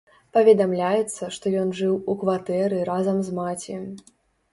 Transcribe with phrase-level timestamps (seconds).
[0.35, 3.77] Паведамляецца, што ён жыў у кватэры разам з маці.